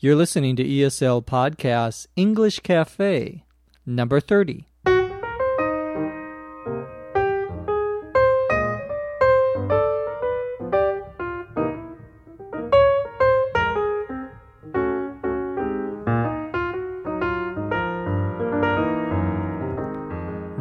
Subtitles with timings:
[0.00, 3.42] You're listening to ESL Podcasts English Cafe,
[3.84, 4.68] number 30.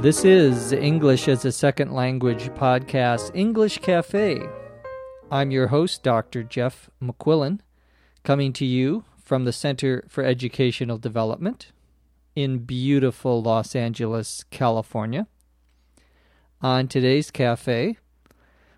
[0.01, 4.41] This is English as a Second Language podcast, English Cafe.
[5.29, 6.41] I'm your host, Dr.
[6.41, 7.59] Jeff McQuillan,
[8.23, 11.74] coming to you from the Center for Educational Development
[12.33, 15.28] in beautiful Los Angeles, California.
[16.61, 17.98] On today's cafe,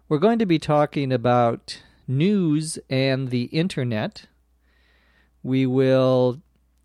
[0.07, 4.25] we're going to be talking about news and the internet.
[5.43, 6.41] We will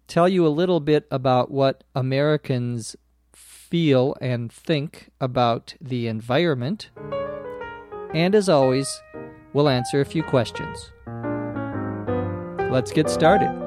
[0.09, 2.97] tell you a little bit about what Americans
[3.33, 6.91] feel and think about the environment.
[8.13, 9.01] And as always,
[9.55, 10.93] we'll answer a few questions.
[12.71, 13.64] Let's get started.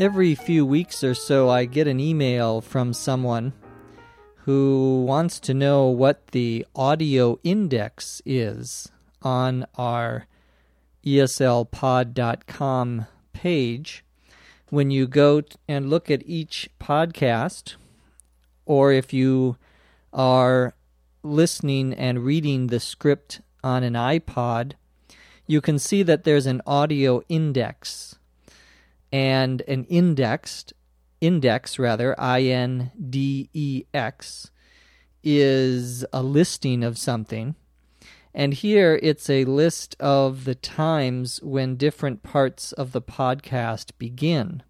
[0.00, 3.52] Every few weeks or so, I get an email from someone
[4.46, 8.90] who wants to know what the audio index is
[9.20, 10.26] on our
[11.04, 12.16] eslpod.com
[13.34, 14.02] page.
[14.70, 17.74] When you go and look at each podcast,
[18.64, 19.58] or if you
[20.14, 20.72] are
[21.22, 24.72] listening and reading the script on an iPod,
[25.46, 28.16] you can see that there's an audio index
[29.12, 30.72] and an indexed
[31.20, 34.50] index rather I N D E X
[35.22, 37.54] is a listing of something
[38.34, 44.62] and here it's a list of the times when different parts of the podcast begin.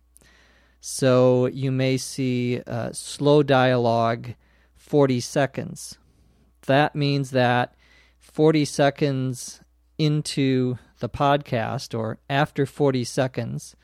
[0.80, 4.34] So you may see uh, slow dialogue
[4.76, 5.98] 40 seconds.
[6.66, 7.74] That means that
[8.18, 9.60] 40 seconds
[9.98, 13.76] into the podcast or after 40 seconds,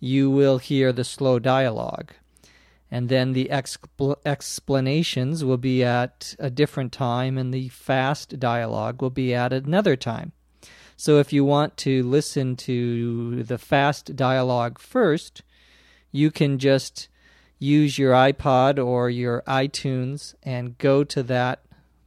[0.00, 2.12] you will hear the slow dialogue
[2.90, 9.00] and then the expl- explanations will be at a different time, and the fast dialogue
[9.00, 10.32] will be at another time.
[10.96, 15.42] So if you want to listen to the fast dialogue first,
[16.10, 17.08] you can just
[17.58, 21.62] use your iPod or your iTunes and go to that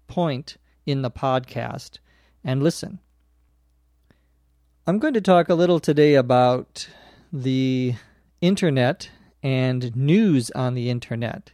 [0.07, 1.99] point in the podcast
[2.43, 2.99] and listen.
[4.85, 6.89] I'm going to talk a little today about
[7.35, 7.95] the
[8.41, 9.09] internet
[9.41, 11.51] and news on the internet.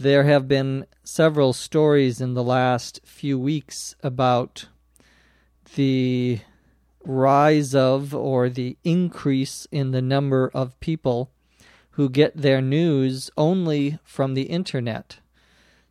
[0.00, 4.66] There have been several stories in the last few weeks about
[5.76, 6.40] the
[7.04, 11.30] rise of or the increase in the number of people
[11.92, 15.18] who get their news only from the internet.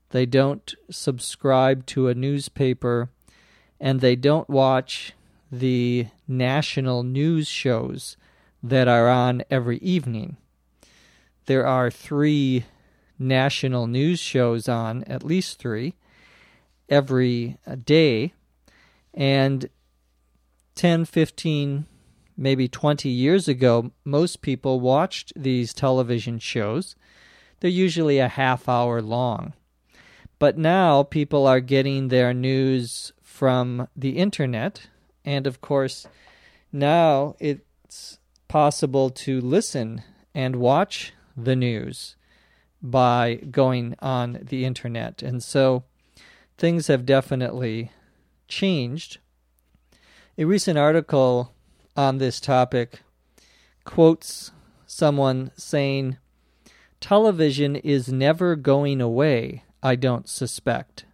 [0.09, 3.09] They don't subscribe to a newspaper
[3.79, 5.13] and they don't watch
[5.49, 8.17] the national news shows
[8.63, 10.38] that are on every evening
[11.47, 12.66] there are three
[13.18, 15.95] national news shows on, at least three,
[16.88, 18.34] every uh, day.
[19.13, 19.69] And
[20.75, 21.88] 10, 15,
[22.35, 26.96] maybe 20 years ago, most people watched these television shows.
[27.59, 29.53] They're usually a half hour long.
[30.38, 34.88] But now people are getting their news from the internet.
[35.25, 36.07] And of course,
[36.72, 38.16] now it's
[38.47, 40.03] possible to listen
[40.34, 42.16] and watch the news
[42.81, 45.22] by going on the internet.
[45.22, 45.84] And so
[46.58, 47.91] things have definitely
[48.47, 49.19] changed.
[50.38, 51.53] A recent article
[51.96, 53.02] on this topic
[53.84, 54.52] quotes
[54.85, 56.18] someone saying,
[57.00, 61.06] Television is never going away, I don't suspect.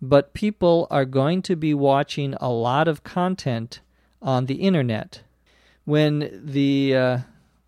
[0.00, 3.80] But people are going to be watching a lot of content
[4.22, 5.22] on the internet.
[5.90, 7.18] When the uh,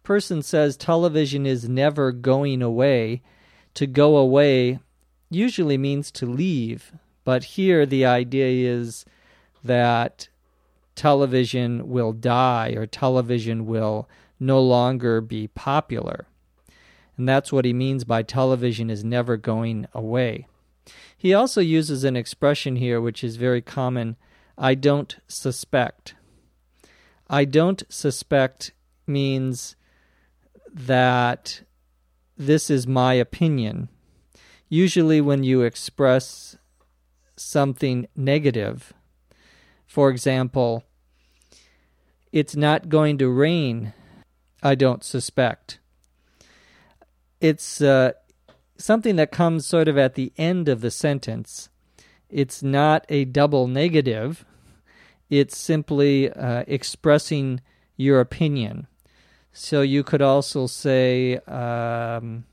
[0.05, 3.21] person says television is never going away,
[3.75, 4.79] to go away
[5.29, 6.93] usually means to leave.
[7.25, 9.05] But here the idea is
[9.65, 10.29] that
[10.95, 14.09] television will die or television will
[14.39, 16.29] no longer be popular.
[17.17, 20.47] And that's what he means by television is never going away.
[21.19, 24.15] He also uses an expression here which is very common
[24.57, 26.15] I don't suspect.
[27.33, 28.73] I don't suspect
[29.07, 29.75] means
[30.71, 31.63] that
[32.37, 33.89] this is my opinion.
[34.69, 36.59] Usually, when you express
[37.35, 38.93] something negative,
[39.87, 40.85] for example,
[42.33, 43.95] it's not going to rain,
[44.63, 45.79] I don't suspect.
[47.41, 48.13] It's uh,
[48.77, 51.71] something that comes sort of at the end of the sentence.
[52.29, 54.45] It's not a double negative,
[55.33, 57.63] it's simply uh, expressing
[57.97, 58.87] your opinion.
[59.51, 62.45] So you could also say um,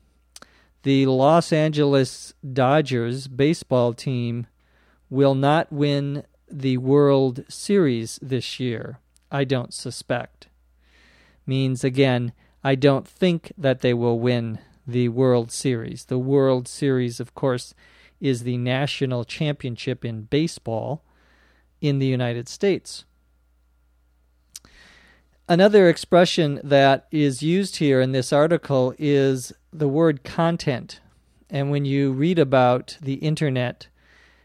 [0.82, 4.46] the Los Angeles Dodgers baseball team
[5.10, 8.98] will not win the World Series this year.
[9.30, 10.48] I don't suspect.
[11.44, 12.32] Means again,
[12.64, 16.06] I don't think that they will win the World Series.
[16.06, 17.74] The World Series, of course,
[18.22, 21.04] is the national championship in baseball
[21.80, 23.04] in the United States.
[25.48, 31.00] Another expression that is used here in this article is the word content.
[31.48, 33.88] And when you read about the internet,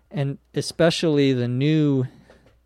[0.09, 2.05] and especially the new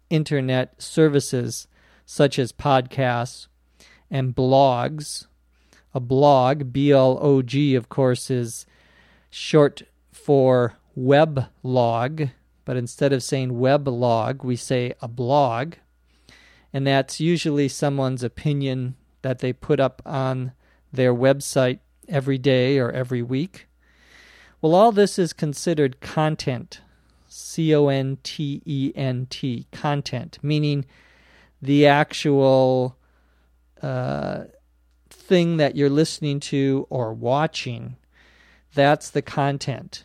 [0.10, 1.68] internet services
[2.06, 3.48] such as podcasts
[4.10, 5.27] and blogs,
[5.94, 8.65] a blog, B L O G, of course, is
[9.30, 12.31] short for weblog,
[12.69, 15.74] but instead of saying weblog, we say a blog
[16.71, 20.51] and that's usually someone's opinion that they put up on
[20.94, 23.68] their website every day or every week.
[24.62, 26.81] Well, all this is considered content.
[27.27, 30.86] C O N T E N T, content, meaning
[31.60, 33.00] the actual
[33.81, 34.44] uh,
[35.10, 37.98] thing that you're listening to or watching.
[38.75, 40.04] That's the content.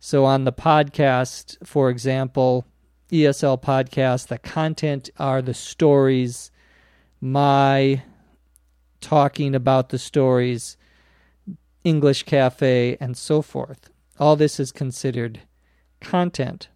[0.00, 2.66] So on the podcast, for example,
[3.10, 4.26] ESL podcast.
[4.26, 6.50] The content are the stories,
[7.20, 8.02] my
[9.00, 10.76] talking about the stories,
[11.84, 13.90] English Cafe, and so forth.
[14.18, 15.40] All this is considered
[16.00, 16.68] content.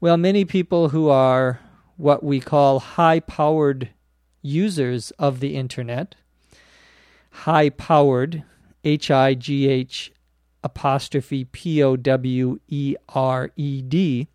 [0.00, 1.60] Well, many people who are
[1.96, 3.90] what we call high powered
[4.40, 6.14] users of the internet,
[7.30, 8.42] high powered,
[8.84, 10.10] H I G H
[10.62, 14.28] apostrophe P O W E R E D,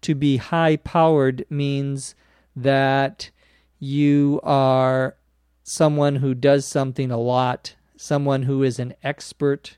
[0.00, 2.14] to be high powered means
[2.56, 3.30] that
[3.78, 5.16] you are
[5.62, 9.76] someone who does something a lot, someone who is an expert.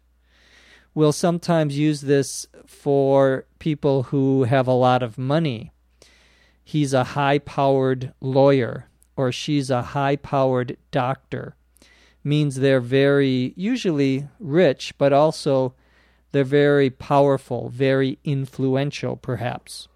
[0.95, 5.73] We'll sometimes use this for people who have a lot of money.
[6.65, 11.57] He's a high powered lawyer, or she's a high powered doctor.
[12.25, 15.75] Means they're very, usually rich, but also
[16.31, 19.89] they're very powerful, very influential, perhaps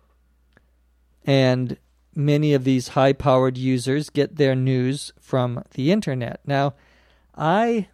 [1.26, 1.76] and
[2.14, 6.40] many of these high powered users get their news from the internet.
[6.46, 6.74] Now,
[7.36, 7.88] I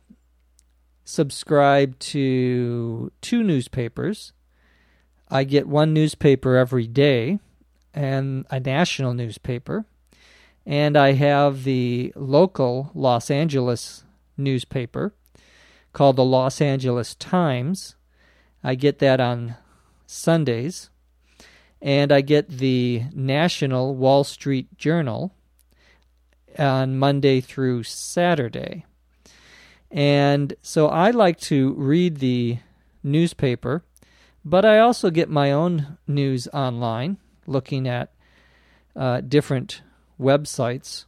[1.04, 4.32] subscribe to two newspapers.
[5.28, 7.40] I get one newspaper every day
[7.94, 9.86] and a national newspaper.
[10.64, 14.04] And I have the local Los Angeles
[14.42, 15.14] newspaper
[15.92, 17.96] called the Los Angeles Times.
[18.64, 19.56] I get that on
[20.06, 20.90] Sundays
[21.80, 25.34] and I get the National Wall Street Journal
[26.58, 28.86] on Monday through Saturday.
[29.90, 32.58] And so I like to read the
[33.02, 33.84] newspaper,
[34.44, 38.12] but I also get my own news online, looking at
[38.94, 39.82] uh, different
[40.20, 41.04] websites.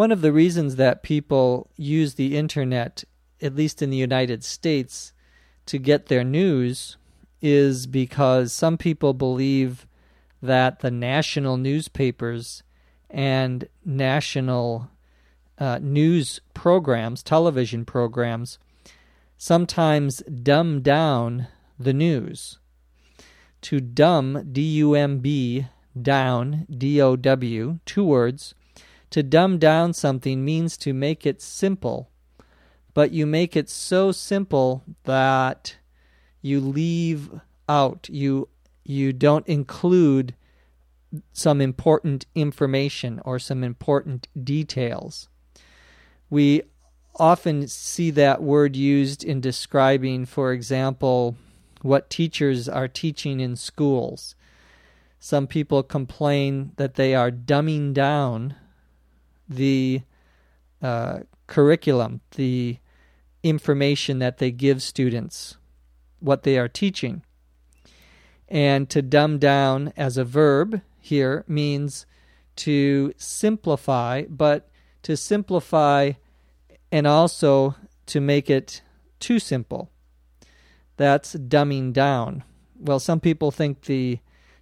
[0.00, 3.04] One of the reasons that people use the internet,
[3.42, 5.12] at least in the United States,
[5.66, 6.96] to get their news
[7.42, 9.86] is because some people believe
[10.40, 12.62] that the national newspapers
[13.10, 14.88] and national
[15.58, 18.58] uh, news programs, television programs,
[19.36, 21.48] sometimes dumb down
[21.78, 22.58] the news.
[23.60, 25.66] To dumb, D U M B,
[26.00, 28.54] down, D O W, two words.
[29.10, 32.10] To dumb down something means to make it simple,
[32.94, 35.76] but you make it so simple that
[36.40, 37.30] you leave
[37.68, 38.48] out, you
[38.84, 40.34] you don't include
[41.32, 45.28] some important information or some important details.
[46.28, 46.62] We
[47.16, 51.36] often see that word used in describing, for example,
[51.82, 54.34] what teachers are teaching in schools.
[55.18, 58.54] Some people complain that they are dumbing down
[59.50, 60.02] the
[60.80, 62.78] uh, curriculum, the
[63.42, 65.58] information that they give students,
[66.20, 67.22] what they are teaching.
[68.48, 72.06] And to dumb down as a verb here means
[72.56, 74.68] to simplify, but
[75.02, 76.12] to simplify
[76.92, 77.74] and also
[78.06, 78.82] to make it
[79.18, 79.90] too simple.
[80.96, 82.44] That's dumbing down.
[82.78, 84.18] Well, some people think the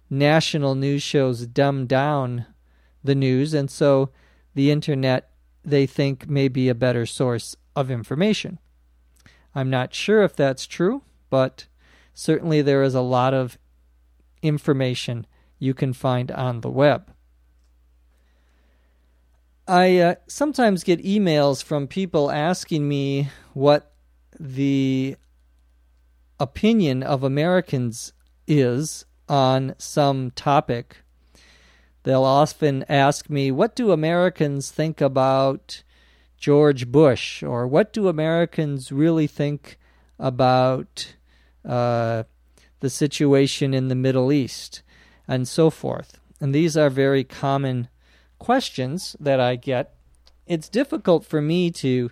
[0.09, 2.45] national news shows dumb down
[3.03, 4.09] the news, and so
[4.53, 5.29] the internet
[5.63, 8.59] they think may be a better source of information.
[9.53, 11.67] I'm not sure if that's true, but
[12.13, 13.57] certainly there is a lot of
[14.41, 15.25] information
[15.57, 17.11] you can find on the web.
[19.67, 23.91] I uh, sometimes get emails from people asking me what
[24.39, 25.15] the
[26.39, 28.13] opinion of Americans
[28.47, 30.97] is on some topic.
[32.03, 35.83] They'll often ask me, What do Americans think about
[36.37, 37.43] George Bush?
[37.43, 39.77] Or what do Americans really think
[40.17, 41.15] about
[41.65, 42.23] uh,
[42.79, 44.81] the situation in the Middle East?
[45.27, 46.19] And so forth.
[46.41, 47.89] And these are very common
[48.39, 49.93] questions that I get.
[50.47, 52.09] It's difficult for me to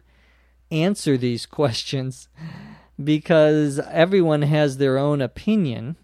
[0.69, 2.27] answer these questions
[3.01, 5.95] because everyone has their own opinion.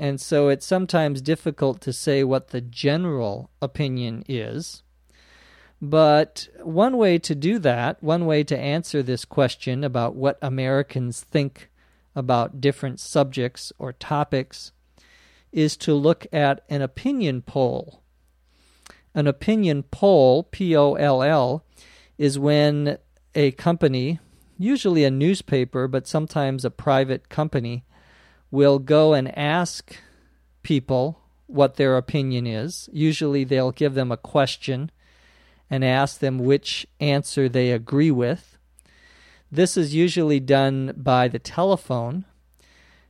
[0.00, 4.82] And so it's sometimes difficult to say what the general opinion is.
[5.82, 11.20] But one way to do that, one way to answer this question about what Americans
[11.20, 11.70] think
[12.16, 14.72] about different subjects or topics,
[15.52, 18.02] is to look at an opinion poll.
[19.14, 21.66] An opinion poll, P O L L,
[22.16, 22.96] is when
[23.34, 24.18] a company,
[24.56, 27.84] usually a newspaper, but sometimes a private company,
[28.50, 29.96] will go and ask
[30.62, 32.88] people what their opinion is.
[32.92, 34.90] Usually they'll give them a question
[35.68, 38.58] and ask them which answer they agree with.
[39.52, 42.24] This is usually done by the telephone,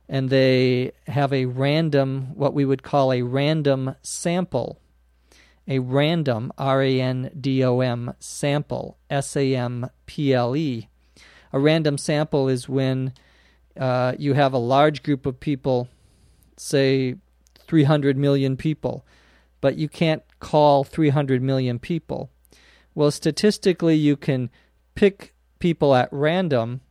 [0.09, 4.79] and they have a random, what we would call a random sample.
[5.67, 10.87] A random, R A N D O M, sample, S A M P L E.
[11.53, 13.13] A random sample is when
[13.79, 15.87] uh, you have a large group of people,
[16.57, 17.15] say
[17.67, 19.05] 300 million people,
[19.61, 22.29] but you can't call 300 million people.
[22.93, 24.49] Well, statistically, you can
[24.95, 26.81] pick people at random,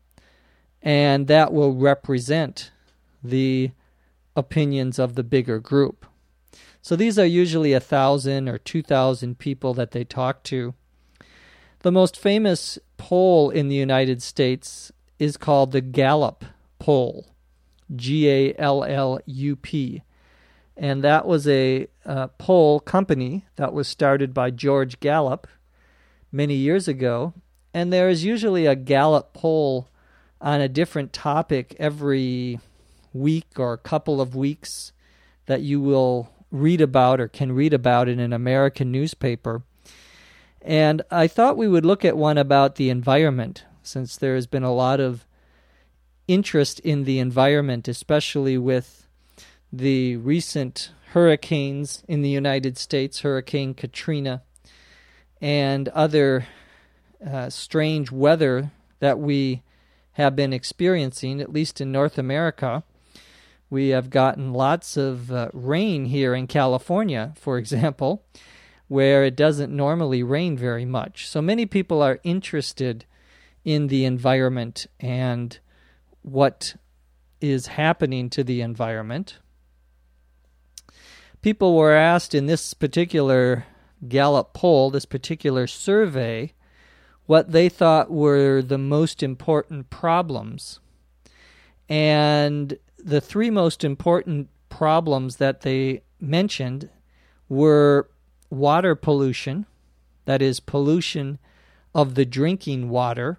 [0.83, 2.71] and that will represent
[3.23, 3.73] the
[4.35, 6.07] opinions of the bigger group.
[6.81, 10.75] So these are usually a thousand or two thousand people that they talk to.
[11.81, 16.45] The most famous poll in the United States is called the Gallup
[16.81, 17.29] poll,
[17.95, 20.03] G A L L U P.
[20.77, 25.47] And that was a uh, poll company that was started by George Gallup,
[26.33, 27.35] many years ago,
[27.75, 29.89] and there is usually a Gallup poll
[30.41, 32.61] on a different topic every
[33.13, 34.93] week or couple of weeks
[35.47, 39.63] that you will read about or can read about in an American newspaper.
[40.63, 44.63] And I thought we would look at one about the environment, since there has been
[44.63, 45.27] a lot of
[46.31, 49.07] interest in the environment, especially with
[49.73, 54.43] the recent hurricanes in the United States, Hurricane Katrina
[55.41, 56.47] and other
[57.27, 58.71] uh, strange weather
[59.01, 59.63] that we
[60.13, 62.85] have been experiencing, at least in North America.
[63.69, 68.23] We have gotten lots of uh, rain here in California, for example,
[68.89, 71.29] where it doesn't normally rain very much.
[71.29, 73.05] So many people are interested
[73.65, 75.59] in the environment and
[76.23, 76.77] what
[77.41, 79.39] is happening to the environment.
[81.43, 83.65] People were asked in this particular
[84.07, 86.53] Gallup poll, this particular survey,
[87.27, 90.81] what they thought were the most important problems.
[91.89, 96.91] And the three most important problems that they mentioned
[97.49, 98.11] were
[98.51, 99.67] water pollution,
[100.25, 101.39] that is, pollution
[101.95, 103.39] of the drinking water.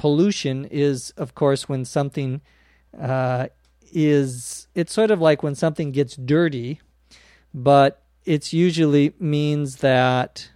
[0.00, 2.40] Pollution is, of course, when something
[2.98, 3.48] uh,
[3.92, 6.80] is, it's sort of like when something gets dirty,
[7.52, 10.50] but it usually means that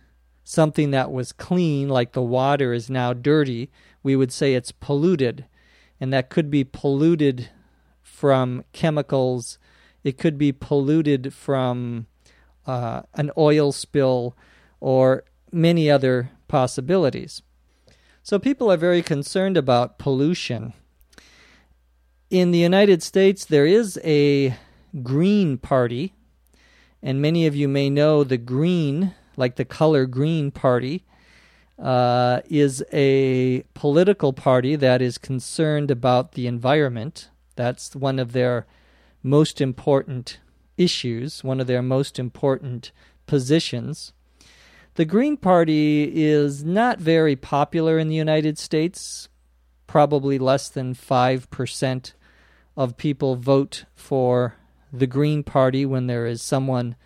[0.45, 3.71] something that was clean, like the water, is now dirty.
[4.03, 5.45] We would say it's polluted.
[6.01, 7.51] And that could be polluted
[8.03, 9.59] from chemicals,
[10.03, 12.07] it could be polluted from
[12.67, 14.35] uh, an oil spill,
[14.81, 17.43] or many other possibilities.
[18.25, 20.73] So people are very concerned about pollution.
[22.31, 24.57] In the United States, there is a
[25.03, 26.15] Green Party
[27.03, 31.05] and many of you may know the Green, like the color Green Party,
[31.79, 37.29] uh, is a political party that is concerned about the environment.
[37.57, 38.67] That's one of their
[39.23, 40.39] most important
[40.79, 42.91] issues, one of their most important
[43.27, 44.15] positions.
[44.95, 49.29] The Green Party is not very popular in the United States.
[49.87, 52.13] Probably less than 5%
[52.77, 54.57] of people vote for
[54.93, 56.97] the Green Party when there is someone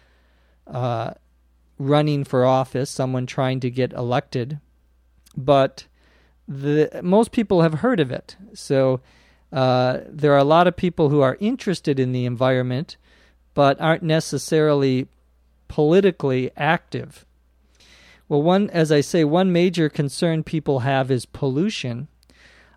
[0.66, 1.12] uh,
[1.78, 4.60] running for office, someone trying to get elected.
[5.36, 5.86] But
[6.46, 8.36] the most people have heard of it.
[8.54, 9.00] So
[9.52, 12.96] Uh, there are a lot of people who are interested in the environment,
[13.54, 15.08] but aren't necessarily
[15.68, 17.24] politically active.
[18.28, 22.08] Well, one, as I say, one major concern people have is pollution.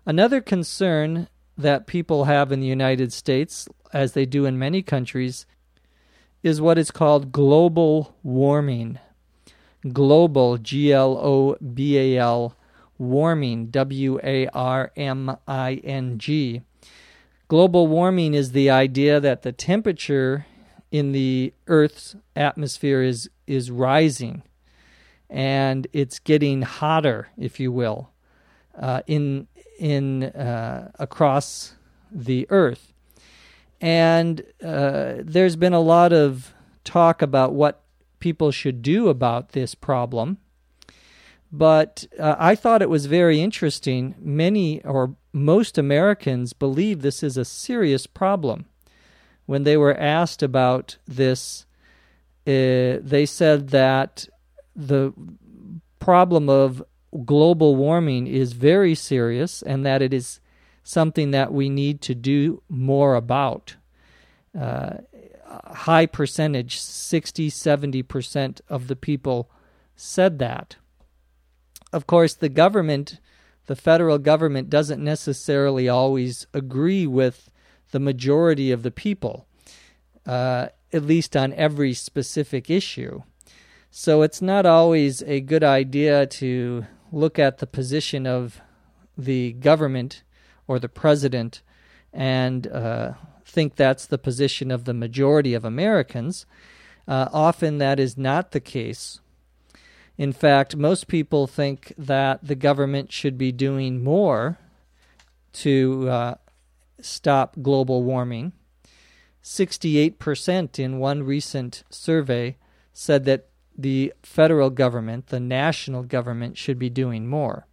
[0.06, 1.28] Another concern
[1.58, 5.44] that people have in the United States, as they do in many countries,
[6.42, 8.98] is what is called global warming.
[9.92, 12.56] Global, G L O B A L,
[12.96, 16.62] warming, W A R M I N G.
[17.48, 20.46] Global warming is the idea that the temperature
[20.90, 24.42] in the Earth's atmosphere is, is rising
[25.32, 28.10] and it's getting hotter, if you will,
[28.78, 29.48] uh, in
[29.78, 31.74] in uh, across
[32.12, 32.92] the earth.
[33.80, 36.52] And uh, there's been a lot of
[36.84, 37.82] talk about what
[38.20, 40.36] people should do about this problem.
[41.50, 44.14] But uh, I thought it was very interesting.
[44.18, 48.66] Many or most Americans believe this is a serious problem.
[49.46, 51.66] When they were asked about this,
[52.46, 54.28] uh, they said that
[54.74, 55.12] the
[55.98, 56.82] problem of
[57.24, 60.40] global warming is very serious and that it is
[60.82, 63.76] something that we need to do more about.
[64.58, 64.98] Uh,
[65.66, 69.50] high percentage, 60, 70% of the people
[69.96, 70.76] said that.
[71.92, 73.20] Of course, the government,
[73.66, 77.50] the federal government, doesn't necessarily always agree with
[77.90, 79.46] the majority of the people,
[80.26, 83.22] uh, at least on every specific issue.
[83.94, 88.58] So it's not always a good idea to look at the position of
[89.18, 90.22] the government
[90.66, 91.60] or the president
[92.10, 93.12] and uh,
[93.44, 96.46] think that's the position of the majority of Americans.
[97.06, 99.20] Uh, often that is not the case.
[100.16, 104.56] In fact, most people think that the government should be doing more
[105.52, 106.34] to uh,
[106.98, 108.52] stop global warming.
[109.44, 112.56] 68% in one recent survey
[112.94, 117.66] said that the federal government, the national government, should be doing more.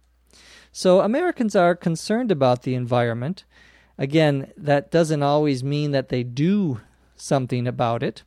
[0.72, 3.44] So Americans are concerned about the environment.
[3.98, 6.80] Again, that doesn't always mean that they do
[7.16, 8.22] something about it.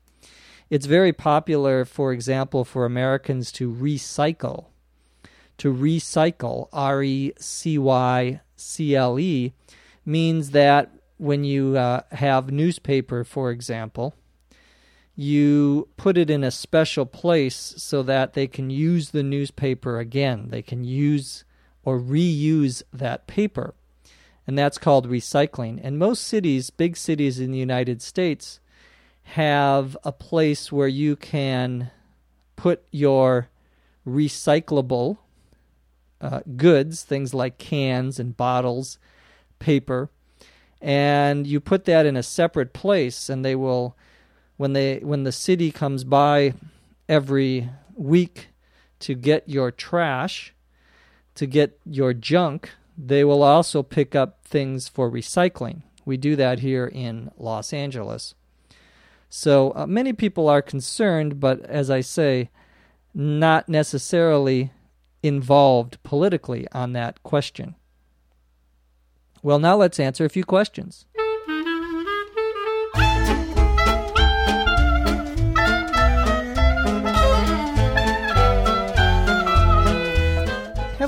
[0.69, 4.67] It's very popular, for example, for Americans to recycle.
[5.59, 9.53] To recycle, R E C Y C L E,
[10.05, 14.15] means that when you uh, have newspaper, for example,
[15.15, 20.47] you put it in a special place so that they can use the newspaper again.
[20.49, 21.43] They can use
[21.83, 23.75] or reuse that paper.
[24.47, 25.79] And that's called recycling.
[25.83, 28.59] And most cities, big cities in the United States,
[29.23, 31.91] have a place where you can
[32.55, 33.49] put your
[34.05, 35.17] recyclable
[36.19, 38.97] uh, goods, things like cans and bottles,
[39.59, 40.09] paper,
[40.81, 43.95] and you put that in a separate place, and they will
[44.57, 46.53] when they when the city comes by
[47.09, 48.49] every week
[48.99, 50.53] to get your trash,
[51.35, 55.81] to get your junk, they will also pick up things for recycling.
[56.05, 58.35] We do that here in Los Angeles.
[59.29, 62.49] So uh, many people are concerned, but as I say,
[63.13, 64.71] not necessarily
[65.23, 67.75] involved politically on that question.
[69.41, 71.05] Well, now let's answer a few questions.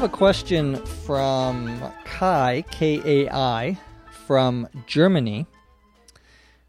[0.05, 3.79] A question from Kai, K A I,
[4.27, 5.47] from Germany.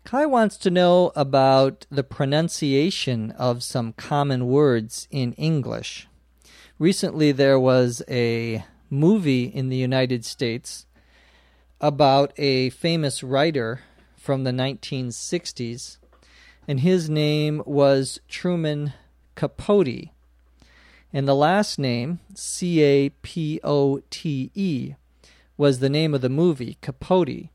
[0.05, 6.09] Kai wants to know about the pronunciation of some common words in English.
[6.79, 10.87] Recently, there was a movie in the United States
[11.79, 13.83] about a famous writer
[14.17, 15.99] from the 1960s,
[16.67, 18.95] and his name was Truman
[19.35, 20.09] Capote.
[21.17, 24.97] And the last name, C A P O T E,
[25.57, 27.49] was the name of the movie, Capote.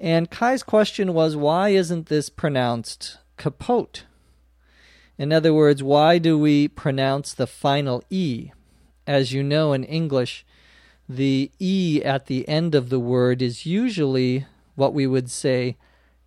[0.00, 4.02] And Kai's question was why isn't this pronounced capote?
[5.16, 8.50] In other words, why do we pronounce the final E?
[9.06, 10.44] As you know, in English,
[11.08, 14.44] the E at the end of the word is usually
[14.74, 15.76] what we would say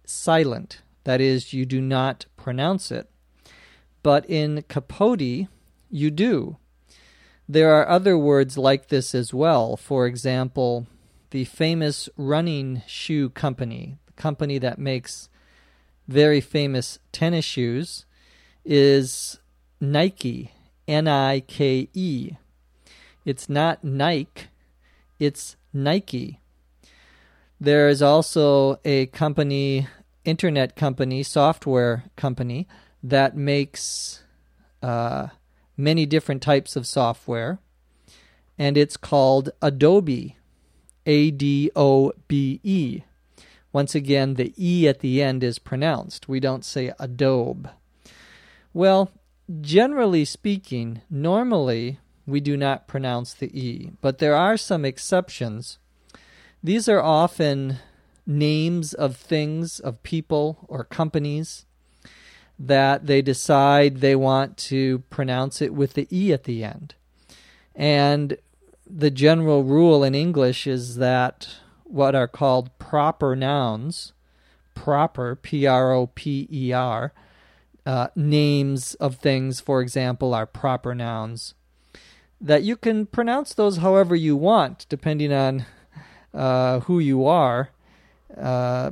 [0.05, 0.81] silent.
[1.03, 3.09] That is, you do not pronounce it.
[4.03, 5.49] But in capote,
[5.89, 6.57] you do.
[7.47, 9.77] There are other words like this as well.
[9.77, 10.87] For example,
[11.31, 15.29] the famous running shoe company, the company that makes
[16.07, 18.05] very famous tennis shoes,
[18.65, 19.39] is
[19.79, 20.51] Nike,
[20.87, 22.31] N I K E.
[23.25, 24.47] It's not Nike,
[25.19, 26.39] it's Nike.
[27.59, 29.87] There is also a company,
[30.23, 32.67] internet company, software company
[33.03, 34.23] that makes
[34.81, 35.27] uh,
[35.77, 37.59] many different types of software,
[38.57, 40.37] and it's called Adobe.
[41.07, 43.03] A D O B E.
[43.71, 46.27] Once again, the E at the end is pronounced.
[46.27, 47.69] We don't say Adobe.
[48.73, 49.11] Well,
[49.61, 55.77] generally speaking, normally we do not pronounce the E, but there are some exceptions.
[56.61, 57.77] These are often
[58.25, 61.66] names of things, of people, or companies
[62.59, 66.95] that they decide they want to pronounce it with the E at the end.
[67.75, 68.37] And
[68.89, 71.47] the general rule in English is that
[71.83, 74.13] what are called proper nouns,
[74.73, 77.13] proper, P R O P E R,
[77.85, 81.53] uh, names of things, for example, are proper nouns.
[82.41, 85.65] That you can pronounce those however you want, depending on
[86.33, 87.69] uh, who you are.
[88.35, 88.91] Uh,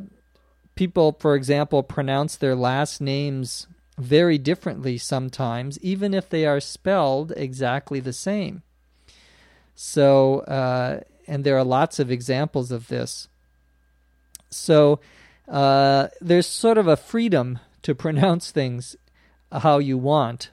[0.76, 7.32] people, for example, pronounce their last names very differently sometimes, even if they are spelled
[7.36, 8.62] exactly the same.
[9.74, 13.28] So, uh, and there are lots of examples of this.
[14.50, 15.00] So,
[15.48, 18.96] uh, there's sort of a freedom to pronounce things
[19.52, 20.52] how you want.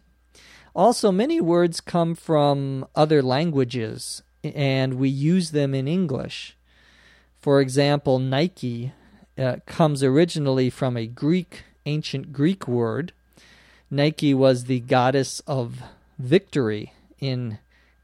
[0.75, 6.57] Also, many words come from other languages and we use them in English.
[7.41, 8.93] For example, Nike
[9.43, 13.13] uh, comes originally from a Greek, ancient Greek word.
[13.91, 15.83] Nike was the goddess of
[16.19, 17.59] victory in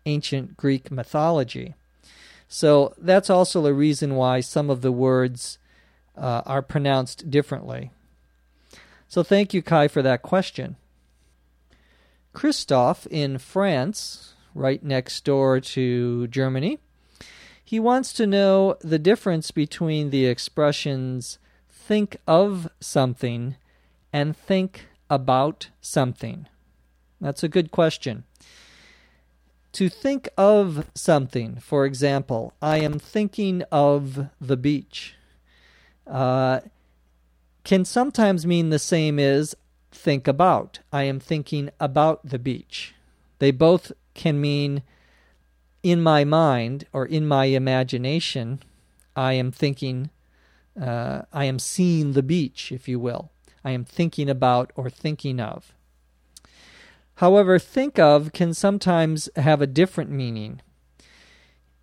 [0.05, 1.75] ancient Greek mythology.
[2.49, 5.59] So that's also a reason why some of the words
[6.17, 7.91] uh, are pronounced differently.
[9.09, 10.77] So thank you, Kai, for that question.
[12.33, 16.79] Christoph in France, right next door to Germany,
[17.69, 23.57] he wants to know the difference between the expressions think of something
[24.11, 26.47] and think about something.
[27.21, 28.25] That's a good question.
[29.73, 35.17] To think of something, for example, I am thinking of the beach,
[36.07, 36.61] uh,
[37.65, 39.55] can sometimes mean the same as
[39.93, 40.79] think about.
[40.91, 42.95] I am thinking about the beach.
[43.41, 44.83] They both can mean
[45.83, 48.61] in my mind or in my imagination,
[49.17, 50.11] I am thinking,
[50.81, 53.31] uh, I am seeing the beach, if you will.
[53.65, 55.73] I am thinking about or thinking of.
[57.17, 60.61] However, think of can sometimes have a different meaning.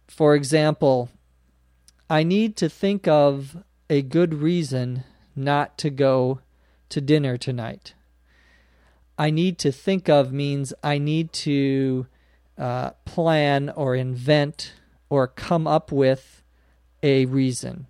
[0.08, 1.10] For example,
[2.10, 3.58] I need to think of
[3.90, 5.04] a good reason
[5.36, 6.40] not to go
[6.90, 7.94] to dinner tonight.
[9.18, 12.08] I need to think of means I need to
[12.58, 14.74] uh, plan or invent
[15.10, 16.44] or come up with
[17.04, 17.88] a reason.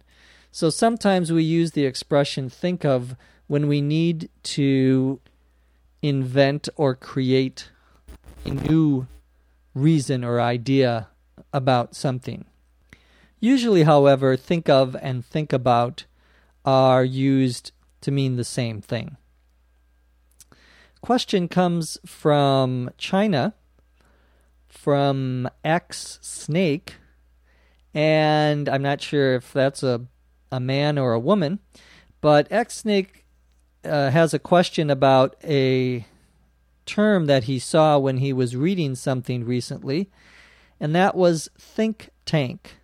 [0.51, 3.15] So sometimes we use the expression think of
[3.47, 5.19] when we need to
[6.01, 7.69] invent or create
[8.45, 9.07] a new
[9.73, 11.07] reason or idea
[11.51, 12.45] about something.
[13.39, 16.05] Usually, however, think of and think about
[16.63, 19.17] are used to mean the same thing.
[21.01, 23.53] Question comes from China,
[24.75, 26.95] from X Snake,
[27.93, 30.01] and I'm not sure if that's a,
[30.51, 31.59] a man or a woman,
[32.21, 33.25] but X Snake
[33.83, 36.05] uh, has a question about a
[36.85, 40.09] term that he saw when he was reading something recently,
[40.79, 42.77] and that was think tank.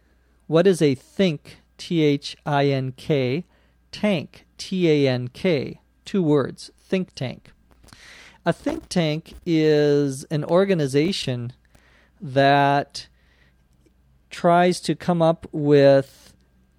[0.47, 3.45] What is a think, T H I N K,
[3.91, 5.81] tank, T A N K?
[6.05, 7.51] Two words, think tank.
[8.45, 11.53] A think tank is an organization
[12.21, 13.07] that
[14.29, 16.33] tries to come up with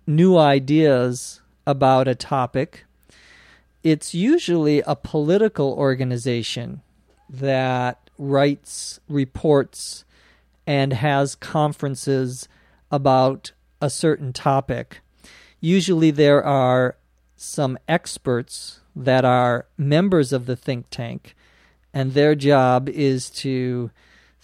[0.06, 2.84] new ideas about a topic
[3.82, 6.82] it's usually a political organization
[7.28, 10.04] that writes reports
[10.66, 12.48] and has conferences
[12.90, 15.00] about a certain topic.
[15.60, 16.96] Usually, there are
[17.36, 21.34] some experts that are members of the think tank,
[21.92, 23.90] and their job is to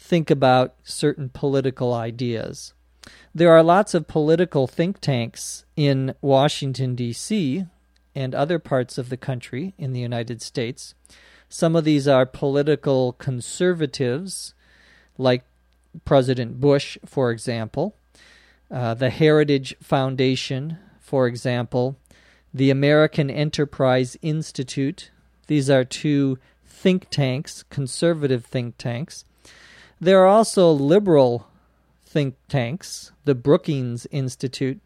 [0.09, 2.73] think about certain political ideas.
[3.35, 7.67] There are lots of political think tanks in Washington, D.C.,
[8.15, 10.95] and other parts of the country in the United States.
[11.51, 14.55] Some of these are political conservatives,
[15.19, 15.45] like
[16.07, 17.95] President Bush, for example,
[18.71, 21.97] uh, the Heritage Foundation, for example,
[22.53, 25.11] the American Enterprise Institute.
[25.49, 29.25] These are two think tanks, conservative think tanks.
[30.01, 31.49] There are also liberal
[32.05, 33.11] think tanks.
[33.25, 34.81] The Brookings Institute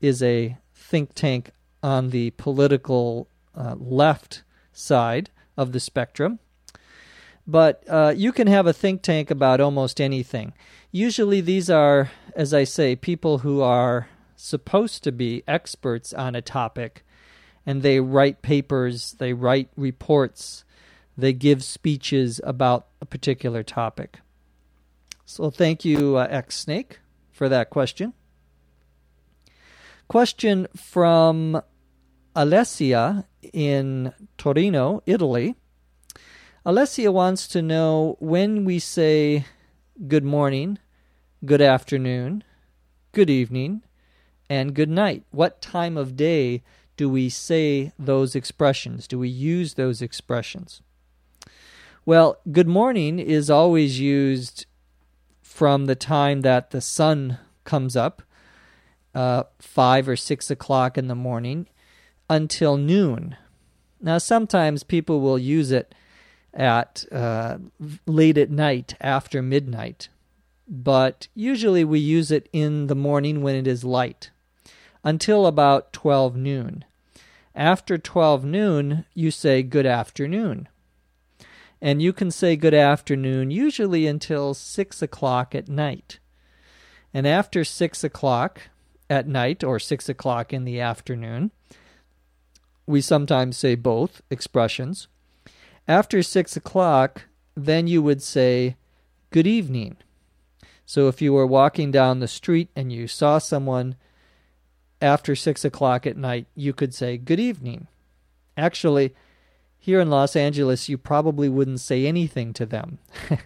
[0.00, 1.50] is a think tank
[1.82, 6.38] on the political uh, left side of the spectrum.
[7.46, 10.52] But uh, you can have a think tank about almost anything.
[10.92, 16.42] Usually, these are, as I say, people who are supposed to be experts on a
[16.42, 17.04] topic,
[17.66, 20.64] and they write papers, they write reports,
[21.18, 24.20] they give speeches about a particular topic.
[25.26, 27.00] So, thank you, uh, X Snake,
[27.32, 28.12] for that question.
[30.06, 31.62] Question from
[32.36, 35.56] Alessia in Torino, Italy.
[36.66, 39.46] Alessia wants to know when we say
[40.08, 40.78] good morning,
[41.44, 42.44] good afternoon,
[43.12, 43.82] good evening,
[44.50, 45.24] and good night.
[45.30, 46.62] What time of day
[46.96, 49.08] do we say those expressions?
[49.08, 50.82] Do we use those expressions?
[52.04, 54.66] Well, good morning is always used
[55.54, 58.22] from the time that the sun comes up,
[59.14, 61.68] uh, five or six o'clock in the morning,
[62.28, 63.36] until noon.
[64.00, 65.94] Now, sometimes people will use it
[66.52, 67.58] at uh,
[68.04, 70.08] late at night after midnight,
[70.66, 74.30] but usually we use it in the morning when it is light
[75.04, 76.84] until about 12 noon.
[77.54, 80.66] After 12 noon, you say good afternoon.
[81.80, 86.18] And you can say good afternoon usually until 6 o'clock at night.
[87.12, 88.62] And after 6 o'clock
[89.10, 91.50] at night or 6 o'clock in the afternoon,
[92.86, 95.08] we sometimes say both expressions.
[95.86, 98.76] After six o'clock, then you would say
[99.30, 99.96] good evening.
[100.86, 103.96] So if you were walking down the street and you saw someone
[105.00, 107.86] after six o'clock at night, you could say good evening.
[108.56, 109.14] Actually,
[109.84, 113.00] here in Los Angeles, you probably wouldn't say anything to them.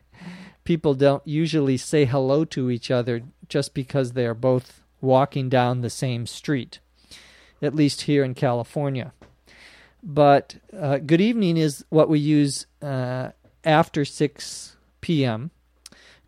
[0.64, 5.80] People don't usually say hello to each other just because they are both walking down
[5.80, 6.78] the same street,
[7.60, 9.12] at least here in California.
[10.00, 13.30] But uh, good evening is what we use uh,
[13.64, 15.50] after 6 p.m.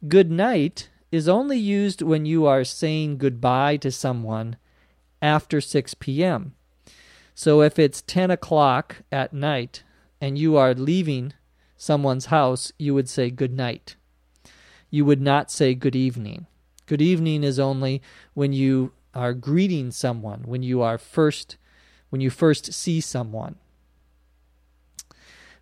[0.09, 4.57] Good night is only used when you are saying goodbye to someone
[5.23, 6.55] after 6 p.m.
[7.33, 9.85] So if it's 10 o'clock at night
[10.21, 11.33] and you are leaving
[11.77, 13.97] someone's house, you would say good night.
[14.91, 16.47] You would not say good evening.
[16.87, 18.03] Good evening is only
[18.35, 21.57] when you are greeting someone, when you are first
[22.11, 23.55] when you first see someone.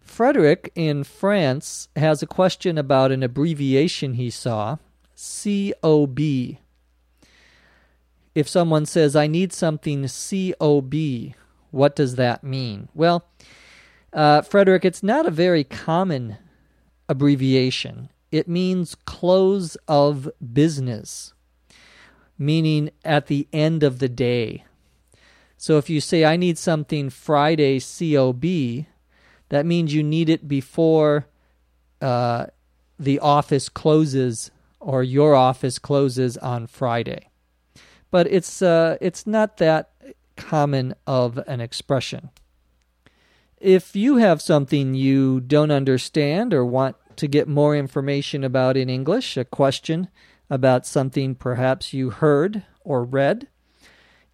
[0.00, 4.78] Frederick in France has a question about an abbreviation he saw
[5.14, 6.18] COB.
[8.34, 10.94] If someone says, I need something COB,
[11.70, 12.88] what does that mean?
[12.94, 13.26] Well,
[14.12, 16.38] uh, Frederick, it's not a very common
[17.08, 18.10] abbreviation.
[18.30, 21.32] It means close of business,
[22.38, 24.64] meaning at the end of the day.
[25.56, 28.86] So if you say, I need something Friday COB,
[29.48, 31.26] that means you need it before
[32.00, 32.46] uh,
[32.98, 37.28] the office closes or your office closes on Friday.
[38.10, 39.90] But it's uh, it's not that
[40.36, 42.30] common of an expression.
[43.60, 48.88] If you have something you don't understand or want to get more information about in
[48.88, 50.08] English, a question
[50.48, 53.48] about something perhaps you heard or read,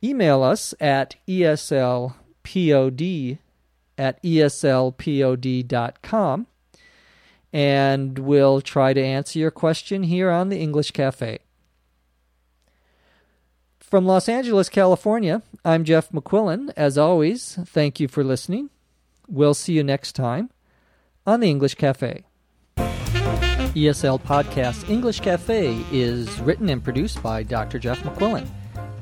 [0.03, 2.13] email us at eslpod
[3.97, 4.87] at eslpod.com
[7.53, 11.39] and we'll try to answer your question here on the English Cafe.
[13.79, 16.73] From Los Angeles, California, I'm Jeff McQuillan.
[16.77, 18.71] As always, thank you for listening.
[19.29, 20.51] We'll see you next time
[21.27, 22.25] on the English Cafe.
[22.77, 27.79] ESL Podcast English Cafe is written and produced by Dr.
[27.79, 28.47] Jeff McQuillan.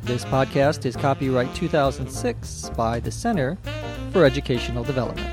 [0.02, 3.58] This podcast is copyright 2006 by the Center
[4.12, 5.28] for Educational Development.